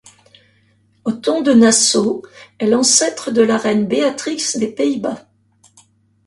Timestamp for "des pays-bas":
4.55-5.27